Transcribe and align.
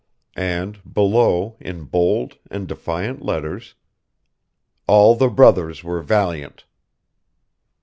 And, 0.35 0.79
below, 0.91 1.57
in 1.59 1.83
bold 1.83 2.39
and 2.49 2.67
defiant 2.67 3.21
letters: 3.23 3.75
"'All 4.87 5.13
the 5.13 5.29
brothers 5.29 5.83
were 5.83 6.01
valiant.'" 6.01 6.65